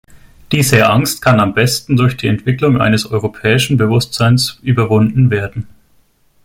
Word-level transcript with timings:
Diese 0.51 0.89
Angst 0.89 1.21
kann 1.21 1.39
am 1.39 1.53
besten 1.53 1.95
durch 1.95 2.17
die 2.17 2.25
Entwicklung 2.25 2.81
eines 2.81 3.05
europäischen 3.05 3.77
Bewusstseins 3.77 4.57
überwunden 4.63 5.29
werden. 5.29 5.67